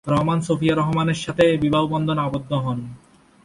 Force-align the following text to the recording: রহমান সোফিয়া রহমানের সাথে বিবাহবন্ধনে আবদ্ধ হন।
রহমান 0.07 0.39
সোফিয়া 0.41 0.75
রহমানের 0.75 1.15
সাথে 1.15 1.45
বিবাহবন্ধনে 1.57 2.21
আবদ্ধ 2.21 2.51
হন। 2.53 2.79